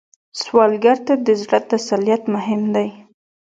سوالګر 0.41 0.97
ته 1.07 1.13
د 1.25 1.27
زړه 1.41 1.59
تسلیت 1.71 2.23
مهم 2.35 2.61
دی 2.75 2.87